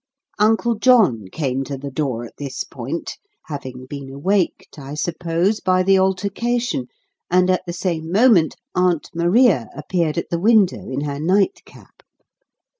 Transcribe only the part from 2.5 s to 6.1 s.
point, having been awaked, I suppose, by the